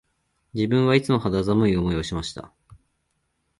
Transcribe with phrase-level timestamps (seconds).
[0.55, 2.51] 自分はいつも肌寒い思いをしました